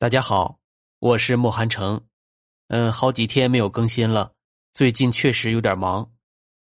[0.00, 0.60] 大家好，
[1.00, 2.00] 我是莫寒成。
[2.68, 4.32] 嗯，好几天没有更新了，
[4.72, 6.12] 最近确实有点忙。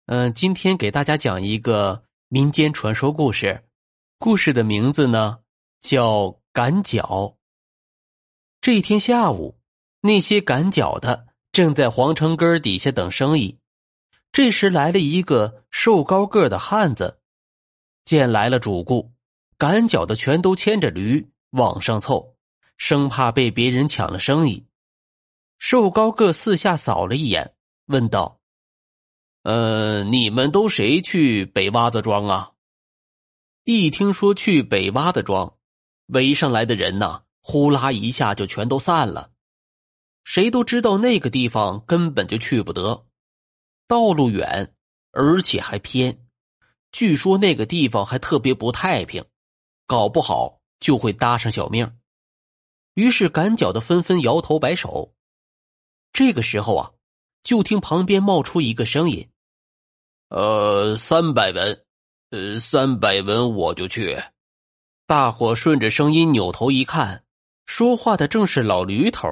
[0.06, 3.62] 嗯，今天给大家讲一个民间传说故事，
[4.18, 5.38] 故事的名字呢
[5.80, 7.36] 叫赶脚。
[8.60, 9.56] 这一天下午，
[10.00, 13.60] 那些赶脚的正在皇城根底下等生意。
[14.32, 17.20] 这时来了一个瘦高个的汉子，
[18.04, 19.12] 见来了主顾，
[19.56, 22.36] 赶脚的全都牵着驴往上凑。
[22.80, 24.66] 生怕被别人抢了生意，
[25.58, 28.40] 瘦高个四下扫了一眼，问道
[29.44, 32.52] ：“呃，你们都谁去北洼子庄啊？”
[33.64, 35.58] 一听说去北洼子庄，
[36.06, 39.30] 围上来的人呐，呼啦一下就全都散了。
[40.24, 43.06] 谁都知道那个地方根本就去不得，
[43.86, 44.74] 道路远，
[45.12, 46.26] 而且还偏。
[46.92, 49.22] 据说那个地方还特别不太平，
[49.86, 51.99] 搞不好就会搭上小命。
[53.00, 55.14] 于是赶脚的纷纷摇头摆手。
[56.12, 56.90] 这个时候啊，
[57.42, 59.26] 就听旁边冒出一个声音
[60.28, 61.82] ：“呃，三百文，
[62.28, 64.18] 呃，三百文我就去。”
[65.08, 67.24] 大伙顺着声音扭头一看，
[67.64, 69.26] 说话的正是老驴头。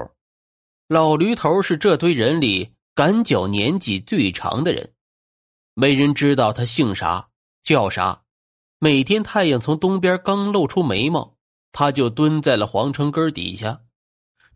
[0.86, 4.94] 老驴头是这堆人里赶脚年纪最长的人，
[5.74, 7.28] 没人知道他姓啥
[7.62, 8.22] 叫啥。
[8.78, 11.37] 每天太阳从东边刚露出眉毛。
[11.78, 13.82] 他就蹲在了皇城根底下，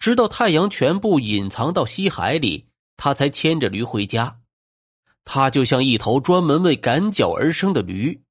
[0.01, 4.41] 直到太阳全部隐藏到西海里，他才牵着驴回家。
[5.25, 8.25] 他就像一头专门为赶脚而生的驴，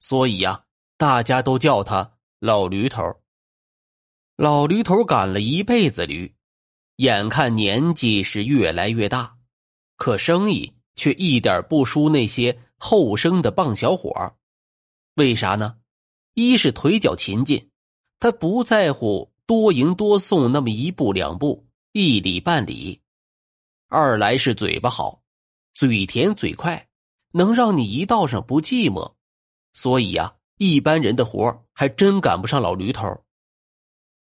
[0.00, 0.64] 所以呀，
[0.98, 3.02] 大家都叫他老驴头。
[4.36, 6.34] 老驴头赶了一辈子驴，
[6.96, 9.34] 眼看年纪是越来越大，
[9.96, 14.36] 可生意却一点不输那些后生的棒小伙
[15.14, 15.78] 为啥呢？
[16.34, 17.70] 一是腿脚勤劲。
[18.18, 23.00] 他不在乎多赢多送那么一步两步一里半里，
[23.88, 25.22] 二来是嘴巴好，
[25.74, 26.88] 嘴甜嘴快，
[27.32, 29.14] 能让你一道上不寂寞。
[29.72, 33.22] 所以呀，一般人的活还真赶不上老驴头。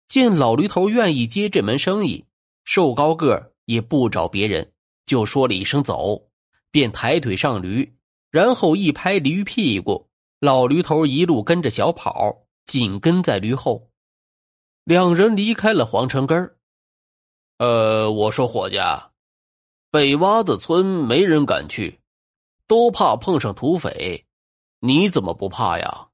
[0.08, 2.26] 见老驴头愿意接这门生意，
[2.64, 4.74] 瘦高个也不找别人，
[5.06, 6.30] 就说了一声走，
[6.72, 7.98] 便抬腿上驴，
[8.30, 10.10] 然后一拍驴屁股，
[10.40, 12.43] 老驴头一路跟着小跑。
[12.66, 13.90] 紧跟在驴后，
[14.84, 16.58] 两人离开了皇城根儿。
[17.58, 18.78] 呃，我说伙计，
[19.92, 22.02] 北洼子村没人敢去，
[22.68, 24.26] 都怕碰上土匪，
[24.80, 26.10] 你怎么不怕呀？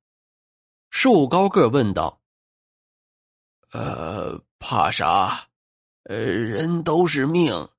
[0.90, 2.22] 瘦高个问道。
[3.72, 5.48] 呃，怕啥？
[6.04, 7.70] 呃，人都是命，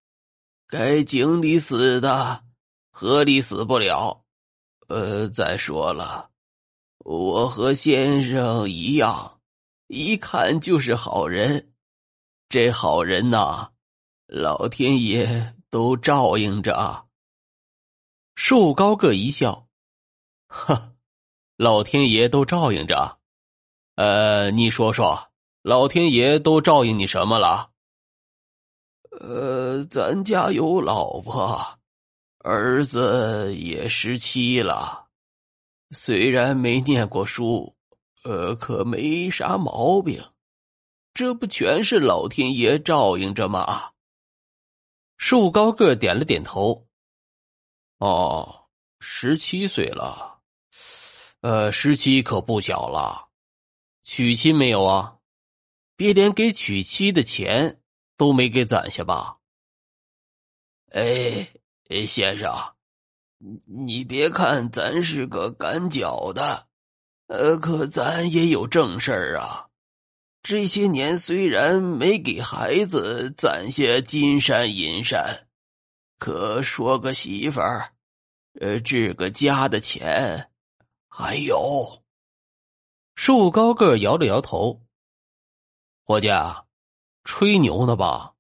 [0.69, 2.45] 该井里死的，
[2.91, 4.25] 河里死不了。
[4.89, 6.31] 呃，再说了。
[7.05, 9.41] 我和先生一样，
[9.87, 11.73] 一看就是好人。
[12.49, 13.71] 这好人呐，
[14.27, 17.07] 老天爷都照应着。
[18.35, 19.67] 瘦高个一笑，
[20.47, 20.93] 哈，
[21.57, 23.19] 老天爷都照应着。
[23.97, 25.31] 呃，你说说，
[25.63, 27.71] 老天爷都照应你什么了？
[29.21, 31.79] 呃，咱家有老婆，
[32.39, 35.10] 儿子也十七了。
[35.93, 37.77] 虽然没念过书，
[38.23, 40.23] 呃，可没啥毛病，
[41.13, 43.93] 这不全是老天爷照应着吗？
[45.17, 46.87] 瘦高个点了点头。
[47.99, 48.69] 哦，
[49.01, 50.41] 十七岁了，
[51.41, 53.29] 呃，十七可不小了。
[54.03, 55.19] 娶亲没有啊？
[55.97, 57.83] 别连给娶妻的钱
[58.17, 59.39] 都没给攒下吧？
[60.93, 61.51] 哎，
[62.07, 62.55] 先生。
[63.65, 66.67] 你别看咱是个赶脚的，
[67.29, 69.69] 呃，可咱也有正事儿啊。
[70.43, 75.49] 这些年虽然没给孩子攒下金山银山，
[76.19, 77.95] 可说个媳妇儿，
[78.61, 80.51] 呃，置个家的钱
[81.09, 82.03] 还有。
[83.15, 84.83] 瘦高个摇了摇头，
[86.05, 86.29] 伙计，
[87.25, 88.35] 吹牛呢吧？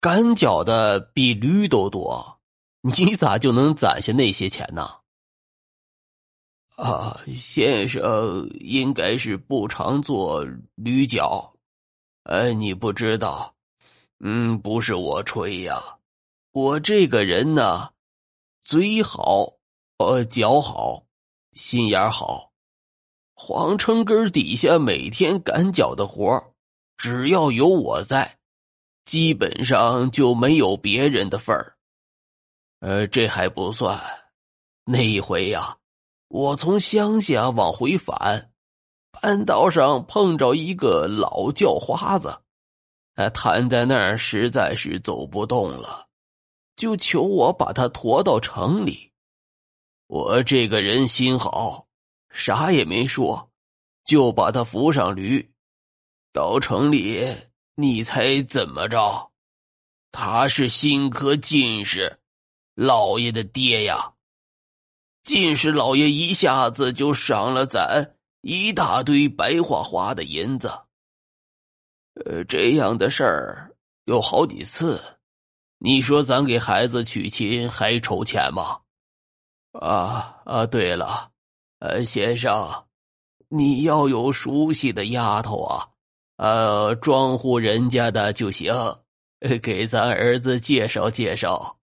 [0.00, 2.37] 赶脚的比驴都多。
[2.80, 4.88] 你咋就能攒下那些钱呢？
[6.76, 10.46] 啊，先生应该是不常做
[10.76, 11.54] 驴脚，
[12.22, 13.54] 哎，你不知道，
[14.20, 15.98] 嗯，不是我吹呀，
[16.52, 17.90] 我这个人呢，
[18.60, 19.54] 嘴好，
[19.96, 21.04] 呃，脚好，
[21.54, 22.52] 心眼好，
[23.34, 26.54] 皇城根底下每天赶脚的活
[26.96, 28.38] 只要有我在，
[29.04, 31.77] 基本上就没有别人的份儿。
[32.80, 34.00] 呃，这还不算，
[34.84, 35.78] 那一回呀，
[36.28, 38.52] 我从乡下往回返，
[39.10, 42.40] 半道上碰着一个老叫花子，
[43.14, 46.06] 呃，瘫在那儿实在是走不动了，
[46.76, 49.12] 就求我把他驮到城里。
[50.06, 51.86] 我这个人心好，
[52.30, 53.50] 啥也没说，
[54.04, 55.52] 就把他扶上驴，
[56.32, 57.36] 到城里。
[57.74, 59.30] 你猜怎么着？
[60.10, 62.17] 他是新科进士，
[62.80, 64.12] 老爷的爹呀！
[65.24, 70.68] 进士老爷一下子就赏了咱一大堆白花花的银子。
[72.24, 75.02] 呃，这样的事儿有好几次，
[75.78, 78.78] 你说咱给孩子娶亲还筹钱吗？
[79.72, 80.64] 啊啊！
[80.64, 81.32] 对了，
[81.80, 82.86] 呃，先生，
[83.48, 85.88] 你要有熟悉的丫头啊。
[86.36, 88.72] 呃，庄户人家的就行，
[89.60, 91.77] 给咱儿子介绍介绍。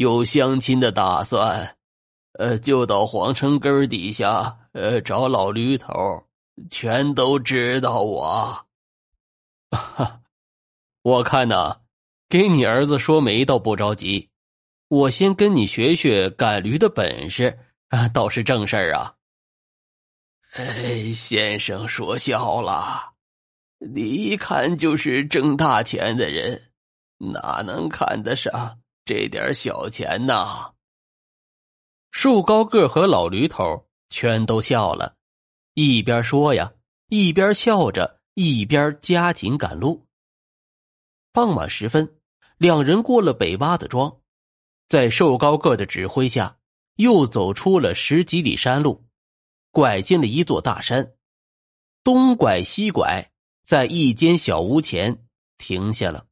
[0.00, 1.76] 有相亲的打算，
[2.38, 5.92] 呃，就到皇城根底下，呃，找老驴头，
[6.70, 8.66] 全都知道我。
[9.70, 10.22] 哈，
[11.04, 11.82] 我看呐，
[12.30, 14.30] 给你儿子说媒倒不着急，
[14.88, 17.58] 我先跟你学学赶驴的本事
[17.90, 19.16] 啊，倒是正事儿啊。
[20.54, 23.12] 哎，先生说笑了。
[23.94, 26.72] 你一看就是挣大钱的人，
[27.18, 30.72] 哪能看得上这点小钱呐？
[32.10, 35.16] 树高个和老驴头全都笑了，
[35.74, 36.72] 一边说呀，
[37.08, 40.06] 一边笑着，一边加紧赶路。
[41.32, 42.20] 傍晚时分，
[42.58, 44.20] 两人过了北洼子庄，
[44.88, 46.58] 在瘦高个的指挥下，
[46.96, 49.04] 又走出了十几里山路，
[49.70, 51.14] 拐进了一座大山，
[52.02, 53.30] 东拐西拐。
[53.62, 56.26] 在一间小屋前停下了。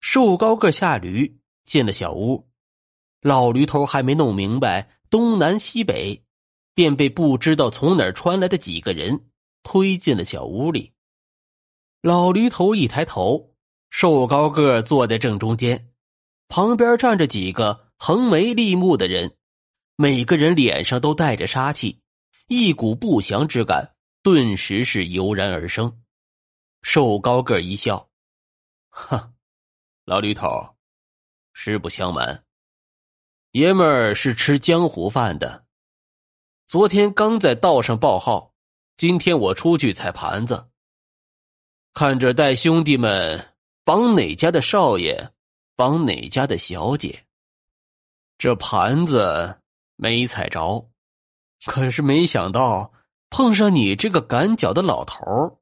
[0.00, 2.48] 瘦高个下驴进了小屋，
[3.20, 6.24] 老驴头还没弄明白东南西北，
[6.74, 9.30] 便被不知道从哪儿传来的几个人
[9.62, 10.92] 推进了小屋里。
[12.00, 13.54] 老驴头一抬头，
[13.90, 15.92] 瘦高个坐在正中间，
[16.48, 19.36] 旁边站着几个横眉立目的人，
[19.96, 22.00] 每个人脸上都带着杀气，
[22.48, 26.02] 一股不祥之感顿时是油然而生。
[26.82, 28.10] 瘦高个一笑，
[28.88, 29.32] 哼，
[30.04, 30.71] 老驴头，
[31.52, 32.44] 实不相瞒，
[33.52, 35.64] 爷们儿是吃江湖饭的。
[36.66, 38.54] 昨天刚在道上报号，
[38.96, 40.68] 今天我出去踩盘子，
[41.92, 43.54] 看着带兄弟们
[43.84, 45.32] 帮哪家的少爷，
[45.76, 47.26] 帮哪家的小姐，
[48.38, 49.60] 这盘子
[49.96, 50.90] 没踩着，
[51.66, 52.92] 可是没想到
[53.30, 55.58] 碰上你这个赶脚的老头。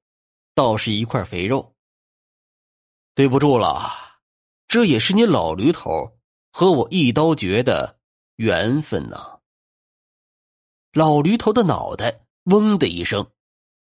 [0.52, 1.74] 倒是一块肥肉。
[3.14, 4.09] 对不住了，
[4.70, 6.12] 这也是你老驴头
[6.52, 7.98] 和我一刀绝的
[8.36, 9.40] 缘分呐。
[10.92, 13.26] 老驴头的脑袋嗡的一声，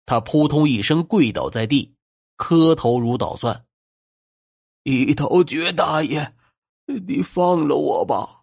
[0.06, 1.92] 他扑通一声跪倒在地，
[2.36, 3.64] 磕头如捣蒜。
[4.84, 6.32] 一刀绝大爷，
[6.86, 8.42] 你放了我吧，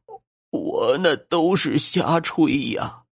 [0.49, 3.05] 我那都是瞎吹呀，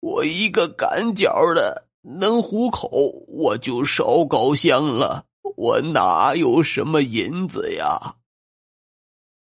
[0.00, 1.88] 我一个赶脚的。
[2.02, 2.88] 能糊口，
[3.28, 5.24] 我就烧高香了。
[5.56, 8.16] 我哪有什么银子呀？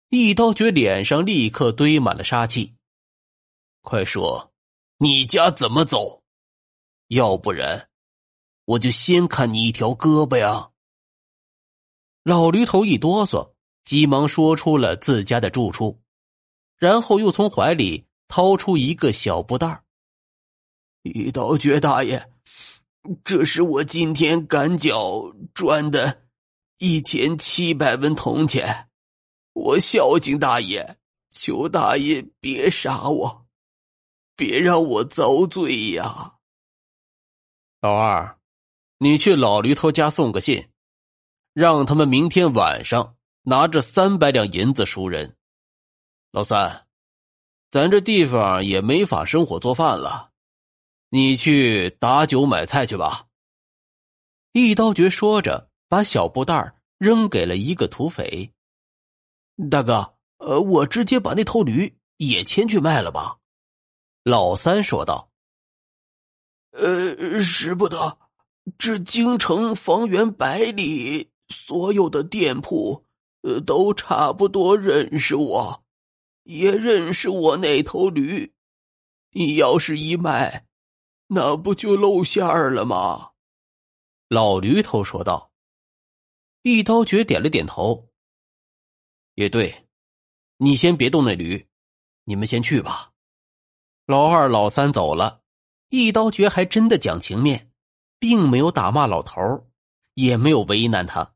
[0.09, 2.75] 一刀绝脸上立刻堆满了杀气。
[3.83, 4.53] 快说，
[4.99, 6.23] 你家怎么走？
[7.09, 7.89] 要不然，
[8.65, 10.71] 我就先砍你一条胳膊呀！
[12.23, 13.53] 老驴头一哆嗦，
[13.85, 16.01] 急忙说出了自家的住处，
[16.77, 19.83] 然后又从怀里掏出一个小布袋
[21.03, 22.31] 一刀绝大爷。
[23.23, 26.27] 这是我今天赶脚赚的
[26.79, 28.89] 一千七百文铜钱，
[29.57, 30.99] 我孝敬大爷，
[31.31, 33.47] 求大爷别杀我，
[34.37, 36.35] 别让我遭罪呀！
[37.81, 38.39] 老二，
[38.99, 40.69] 你去老驴头家送个信，
[41.55, 45.39] 让他们明天晚上拿着三百两银子赎人。
[46.33, 46.87] 老三，
[47.71, 50.33] 咱这地方也没法生火做饭了。
[51.09, 53.27] 你去打酒买菜去吧。
[54.53, 58.53] 一刀绝说着，把小布袋扔给了一个土匪。
[59.71, 63.39] 大哥，呃，我直接把那头驴也牵去卖了吧。
[64.23, 65.31] 老三说道。
[66.73, 68.19] 呃，使不得，
[68.77, 73.07] 这京城方圆百里所有的店铺，
[73.43, 75.85] 呃，都差不多认识我，
[76.43, 78.53] 也认识我那头驴。
[79.31, 80.67] 你要是一卖。
[81.29, 83.31] 那不就露馅儿了吗？
[84.29, 85.51] 老驴头说道。
[86.63, 88.09] 一刀绝点了点头。
[89.37, 89.87] 也对，
[90.57, 91.69] 你先别动那驴，
[92.25, 93.13] 你们先去吧。
[94.07, 95.43] 老二、老三走了，
[95.91, 97.71] 一刀绝还真的讲情面，
[98.19, 99.69] 并没有打骂老头，
[100.15, 101.35] 也没有为难他。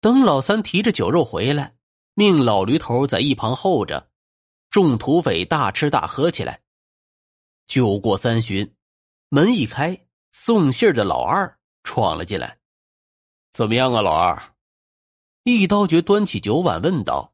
[0.00, 1.76] 等老三提着酒肉回来，
[2.14, 4.10] 命老驴头在一旁候着，
[4.70, 6.62] 众土匪大吃大喝起来。
[7.66, 8.74] 酒过三巡，
[9.28, 12.58] 门一开，送信的老二闯了进来。
[13.52, 14.49] 怎么样啊，老二？
[15.42, 17.32] 一刀绝端起酒碗问道。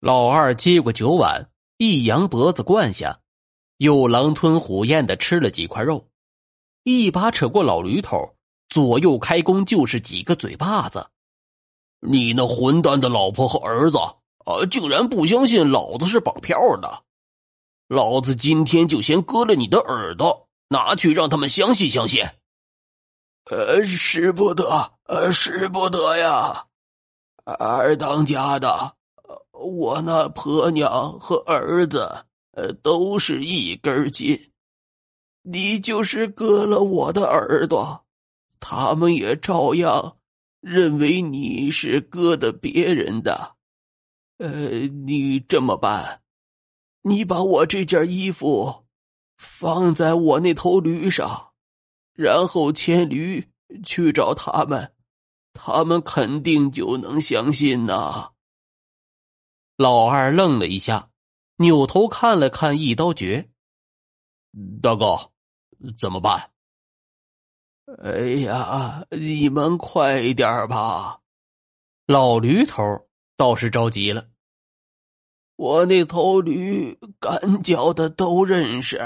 [0.00, 3.20] 老二接过酒碗，一扬脖子灌下，
[3.76, 6.08] 又狼吞虎咽的吃了几块肉，
[6.84, 8.36] 一把扯过老驴头，
[8.70, 11.06] 左右开弓就是几个嘴巴子。
[12.00, 17.04] 你那混蛋的老婆和儿子啊，竟然不相信老子是绑票的！
[17.88, 22.24] 老子今天就先割了你的耳朵，拿去让他们相信相信。
[23.50, 26.68] 呃，使不得，呃，使不得呀！
[27.44, 28.96] 二当家的，
[29.52, 34.38] 我那婆娘和儿子，呃，都是一根筋。
[35.42, 38.04] 你就是割了我的耳朵，
[38.58, 40.16] 他们也照样。
[40.60, 43.56] 认为你是割的别人的，
[44.36, 44.50] 呃，
[44.88, 46.20] 你这么办？
[47.00, 48.84] 你把我这件衣服
[49.38, 51.52] 放在我那头驴上，
[52.12, 53.42] 然后牵驴
[53.82, 54.92] 去找他们，
[55.52, 58.30] 他们肯定就能相信呐。
[59.76, 61.10] 老二愣了一下，
[61.56, 63.50] 扭头看了看一刀绝，
[64.82, 65.30] 大哥，
[65.98, 66.50] 怎么办？
[68.02, 71.20] 哎呀，你们快点吧！
[72.06, 74.28] 老驴头倒是着急了。
[75.56, 78.98] 我那头驴赶脚的都认识，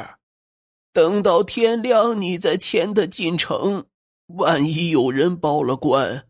[0.93, 3.87] 等到天亮你再牵它进城，
[4.27, 6.29] 万一有人报了官，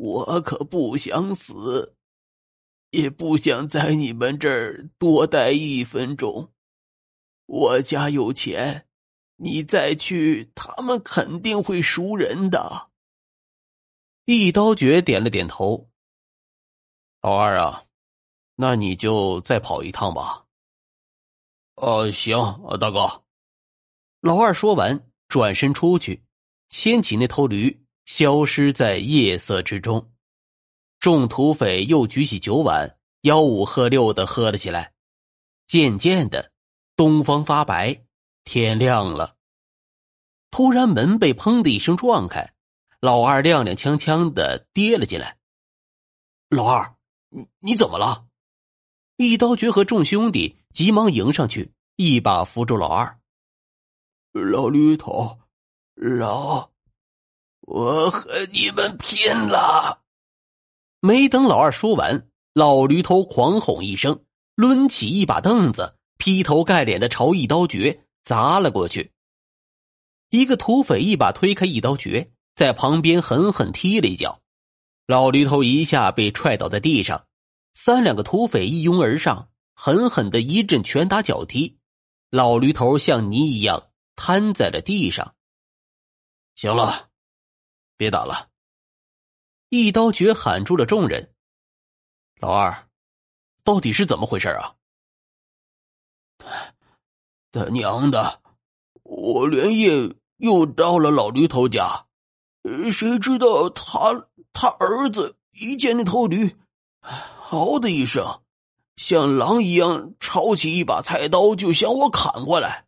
[0.00, 1.94] 我可不想死，
[2.90, 6.54] 也不想在你们这儿多待一分钟。
[7.44, 8.86] 我家有钱。
[9.42, 12.90] 你再去，他们肯定会赎人的。
[14.26, 15.88] 一刀绝点了点头。
[17.22, 17.86] 老二啊，
[18.56, 20.44] 那你就再跑一趟吧。
[21.76, 22.36] 哦，行，
[22.78, 23.24] 大哥。
[24.20, 26.22] 老二说完，转身出去，
[26.68, 30.10] 牵起那头驴，消失在夜色之中。
[30.98, 34.92] 众土匪又举起酒碗，吆五喝六的喝了起来。
[35.68, 36.50] 渐渐的，
[36.96, 38.04] 东方发白。
[38.42, 39.36] 天亮了，
[40.50, 42.52] 突然门被砰的一声撞开，
[42.98, 45.38] 老二踉踉跄跄的跌了进来。
[46.48, 46.96] 老二，
[47.28, 48.26] 你你怎么了？
[49.18, 53.20] 一刀绝和众兄弟急忙迎上去，一把扶住老二。
[54.32, 55.38] 老驴头，
[55.94, 56.72] 老，
[57.70, 60.02] 我和你们拼了！
[60.98, 64.24] 没等老二说完，老驴头狂吼一声，
[64.56, 68.04] 抡起一把凳子，劈头盖脸的朝一刀绝。
[68.24, 69.12] 砸了过去，
[70.30, 74.42] 一个土匪一把推开一刀绝，在旁边狠狠踢了一脚，
[75.06, 77.26] 老驴头一下被踹倒在地上。
[77.74, 81.78] 三两个土匪一拥而上，狠狠的一阵拳打脚踢，
[82.30, 85.36] 老驴头像泥一样瘫在了地上。
[86.56, 87.09] 行了，
[88.00, 88.48] 别打了！
[89.68, 91.34] 一刀绝喊住了众人。
[92.36, 92.88] 老二，
[93.62, 94.74] 到底是怎么回事啊？
[97.52, 98.40] 他娘的！
[99.02, 102.06] 我连夜又到了老驴头家，
[102.90, 106.56] 谁知道他他儿子一见那头驴，
[107.50, 108.40] 嗷的一声，
[108.96, 112.86] 像狼一样抄起一把菜刀就向我砍过来。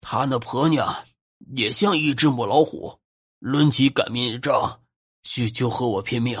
[0.00, 1.06] 他那婆娘
[1.54, 2.98] 也像一只母老虎，
[3.38, 4.82] 抡起擀面杖
[5.22, 6.40] 就就和我拼命。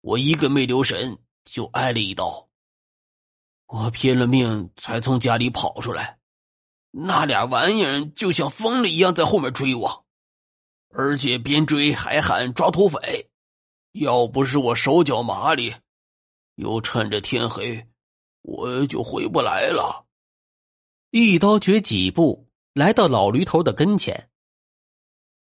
[0.00, 2.48] 我一个没留神就挨了一刀，
[3.66, 6.18] 我拼了命才从家里跑出来。
[6.92, 10.06] 那俩玩意儿就像疯了一样在后面追我，
[10.90, 13.28] 而且边追还喊抓土匪。
[13.92, 15.74] 要不是我手脚麻利，
[16.54, 17.86] 又趁着天黑，
[18.42, 20.06] 我就回不来了。
[21.10, 24.30] 一刀绝几步来到老驴头的跟前。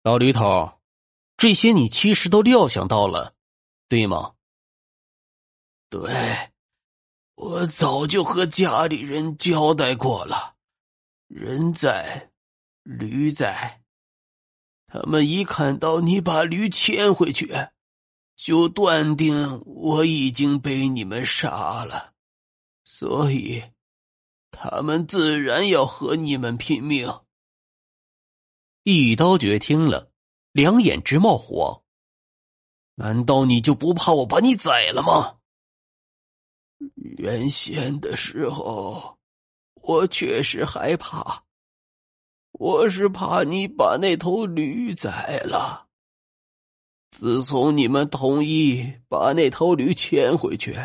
[0.03, 0.79] 老驴头，
[1.37, 3.35] 这些你其实都料想到了，
[3.87, 4.33] 对吗？
[5.89, 6.51] 对，
[7.35, 10.55] 我早就和家里人交代过了。
[11.27, 12.31] 人在，
[12.83, 13.83] 驴在。
[14.87, 17.53] 他们一看到你把驴牵回去，
[18.35, 22.13] 就断定我已经被你们杀了，
[22.83, 23.63] 所以
[24.49, 27.07] 他们自然要和你们拼命。
[28.83, 30.11] 一刀绝听了，
[30.51, 31.83] 两眼直冒火。
[32.95, 35.37] 难道你就不怕我把你宰了吗？
[37.17, 39.17] 原先的时候。
[39.83, 41.43] 我确实害怕，
[42.51, 45.87] 我是怕你把那头驴宰了。
[47.09, 50.77] 自从你们同意把那头驴牵回去，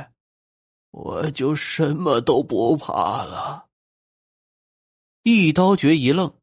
[0.92, 3.68] 我就什么都不怕了。
[5.22, 6.34] 一刀绝一愣，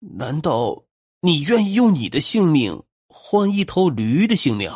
[0.00, 0.84] 难道
[1.20, 4.70] 你愿意用你的性命换一头驴的性命？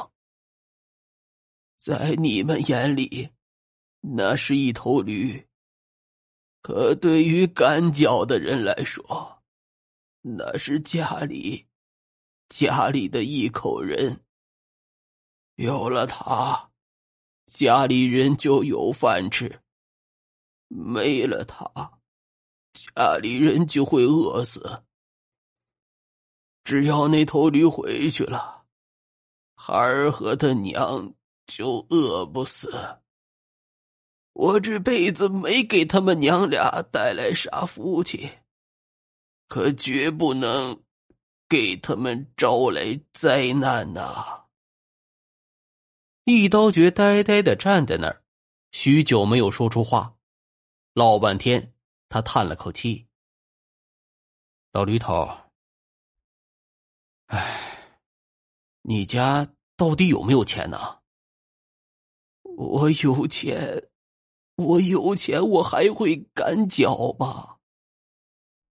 [1.78, 3.30] 在你们眼里，
[4.00, 5.48] 那是一头驴，
[6.60, 9.42] 可对于赶脚的人来说，
[10.20, 11.66] 那是家里。
[12.48, 14.20] 家里的一口人，
[15.54, 16.70] 有了他，
[17.46, 19.48] 家里人就有饭吃；
[20.68, 21.98] 没了他，
[22.74, 24.84] 家里人就会饿死。
[26.64, 28.64] 只要那头驴回去了，
[29.54, 31.14] 孩儿和他娘
[31.46, 33.00] 就饿不死。
[34.32, 38.30] 我这辈子没给他们娘俩带来啥福气，
[39.48, 40.82] 可绝不能。
[41.48, 44.44] 给他们招来灾难呐！
[46.24, 48.24] 一刀绝呆呆的站在那儿，
[48.70, 50.16] 许久没有说出话。
[50.94, 51.74] 老半天，
[52.08, 53.06] 他叹了口气
[54.72, 55.28] ：“老驴头，
[57.32, 57.96] 哎，
[58.82, 60.98] 你家到底有没有钱呢
[62.44, 63.88] ？”“我有钱，
[64.56, 67.56] 我有钱，我还会赶脚吗？”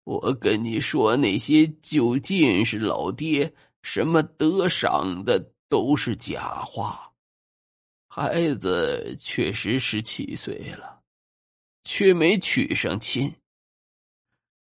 [0.05, 7.11] 我跟你说，那些就近是老爹什么得赏的都是假话。
[8.09, 11.01] 孩子确实十七岁了，
[11.85, 13.35] 却没娶上亲。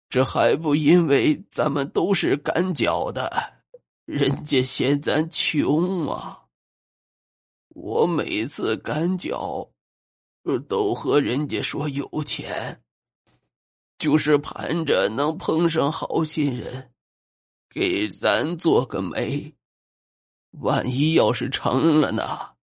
[0.08, 3.55] 这还不因为咱们都是赶脚的，
[4.06, 6.44] 人家嫌咱穷啊。
[7.68, 9.68] 我每次赶脚，
[10.68, 12.82] 都和人家说有钱。
[13.98, 16.92] 就是盼着能碰上好心人，
[17.68, 19.54] 给咱做个媒。
[20.50, 22.54] 万一要是成了呢，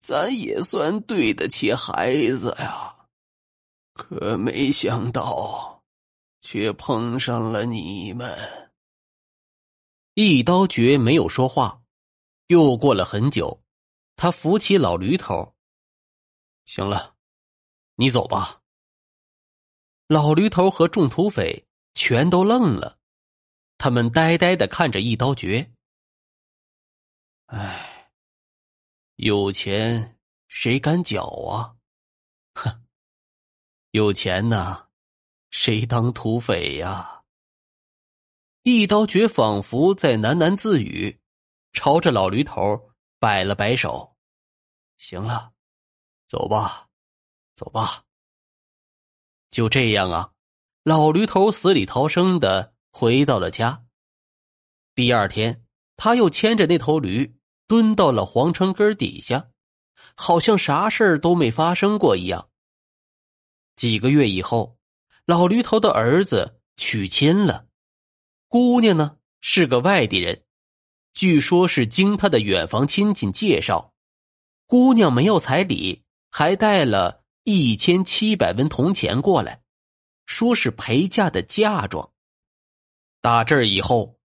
[0.00, 3.08] 咱也算对得起孩子呀。
[3.94, 5.82] 可没想到，
[6.40, 8.67] 却碰上了你们。
[10.20, 11.80] 一刀绝没有说话，
[12.48, 13.62] 又过了很久，
[14.16, 15.54] 他扶起老驴头。
[16.64, 17.14] 行了，
[17.94, 18.60] 你走吧。
[20.08, 22.98] 老驴头和众土匪全都愣了，
[23.78, 25.72] 他们呆呆的看着一刀绝。
[27.46, 28.12] 唉，
[29.14, 31.76] 有钱谁敢搅啊？
[32.54, 32.88] 哼，
[33.92, 34.88] 有钱呐，
[35.52, 37.17] 谁当土匪呀？
[38.70, 41.18] 一刀绝仿佛在喃喃自语，
[41.72, 44.14] 朝着老驴头摆了摆手
[44.98, 45.52] ：“行了，
[46.28, 46.86] 走吧，
[47.56, 48.04] 走吧。”
[49.48, 50.32] 就这样啊，
[50.82, 53.86] 老驴头死里逃生的回到了家。
[54.94, 55.64] 第二天，
[55.96, 59.48] 他又牵着那头驴蹲到了皇城根底下，
[60.14, 62.50] 好像啥事儿都没发生过一样。
[63.76, 64.76] 几个月以后，
[65.24, 67.66] 老驴头的儿子娶亲了，
[68.48, 70.42] 姑娘呢是个外地人，
[71.12, 73.92] 据说是经他的远房亲戚介绍。
[74.66, 77.24] 姑娘没有彩礼，还带了。
[77.44, 79.62] 一千七百文铜钱过来，
[80.26, 82.10] 说是陪嫁的嫁妆。
[83.22, 84.18] 打这儿以后，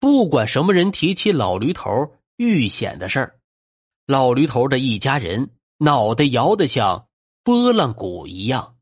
[0.00, 1.90] 不管什么人提起老驴头
[2.36, 3.40] 遇险的事儿，
[4.06, 7.08] 老驴头的一家人脑袋摇得像
[7.42, 8.78] 拨浪鼓一样。